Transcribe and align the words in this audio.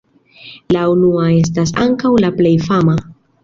La 0.75 0.85
unua 0.93 1.27
estas 1.35 1.75
ankaŭ 1.87 2.15
la 2.27 2.35
plej 2.41 2.59
fama. 2.69 3.01